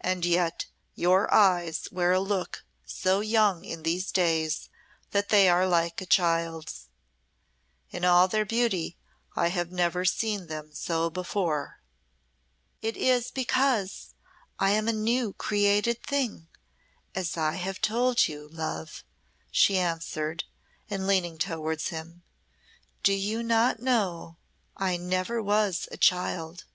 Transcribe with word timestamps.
"And 0.00 0.24
yet 0.24 0.66
your 0.94 1.28
eyes 1.34 1.88
wear 1.90 2.12
a 2.12 2.20
look 2.20 2.64
so 2.84 3.18
young 3.18 3.64
in 3.64 3.82
these 3.82 4.12
days 4.12 4.68
that 5.10 5.28
they 5.28 5.48
are 5.48 5.66
like 5.66 6.00
a 6.00 6.06
child's. 6.06 6.86
In 7.90 8.04
all 8.04 8.28
their 8.28 8.44
beauty, 8.46 8.96
I 9.34 9.48
have 9.48 9.72
never 9.72 10.04
seen 10.04 10.46
them 10.46 10.72
so 10.72 11.10
before." 11.10 11.80
"It 12.80 12.96
is 12.96 13.32
because 13.32 14.14
I 14.60 14.70
am 14.70 14.86
a 14.86 14.92
new 14.92 15.32
created 15.32 16.00
thing, 16.04 16.46
as 17.16 17.36
I 17.36 17.54
have 17.54 17.80
told 17.80 18.28
you, 18.28 18.48
love," 18.48 19.02
she 19.50 19.78
answered, 19.78 20.44
and 20.88 21.08
leaned 21.08 21.40
towards 21.40 21.88
him. 21.88 22.22
"Do 23.02 23.12
you 23.12 23.42
not 23.42 23.80
know 23.80 24.36
I 24.76 24.96
never 24.96 25.42
was 25.42 25.88
a 25.90 25.96
child. 25.96 26.66